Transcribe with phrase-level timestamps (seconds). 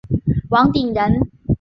[0.49, 1.21] 王鼎人。